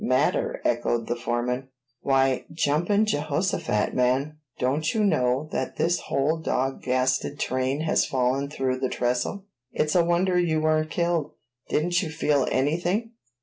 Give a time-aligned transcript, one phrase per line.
[0.03, 1.67] "Matter?" echoed the foreman.
[2.01, 4.39] "Why, Jumping Jehoshaphat, man!
[4.57, 9.45] Don't you know that this whole dod gasted train has fallen through the trestle?
[9.71, 11.33] It's a wonder you weren't killed.
[11.69, 13.11] Didn't you feel anything?"